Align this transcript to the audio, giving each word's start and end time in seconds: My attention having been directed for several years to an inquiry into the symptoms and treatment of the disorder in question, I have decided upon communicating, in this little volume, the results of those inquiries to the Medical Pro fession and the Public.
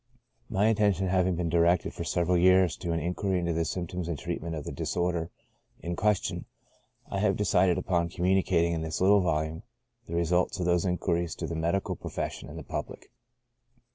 My 0.49 0.65
attention 0.65 1.09
having 1.09 1.35
been 1.35 1.49
directed 1.49 1.93
for 1.93 2.03
several 2.03 2.35
years 2.35 2.75
to 2.77 2.91
an 2.91 2.99
inquiry 2.99 3.37
into 3.37 3.53
the 3.53 3.63
symptoms 3.63 4.07
and 4.07 4.17
treatment 4.17 4.55
of 4.55 4.63
the 4.63 4.71
disorder 4.71 5.29
in 5.79 5.95
question, 5.95 6.45
I 7.11 7.19
have 7.19 7.37
decided 7.37 7.77
upon 7.77 8.09
communicating, 8.09 8.73
in 8.73 8.81
this 8.81 8.99
little 8.99 9.21
volume, 9.21 9.61
the 10.07 10.15
results 10.15 10.59
of 10.59 10.65
those 10.65 10.85
inquiries 10.87 11.35
to 11.35 11.45
the 11.45 11.53
Medical 11.55 11.95
Pro 11.95 12.09
fession 12.09 12.49
and 12.49 12.57
the 12.57 12.63
Public. 12.63 13.11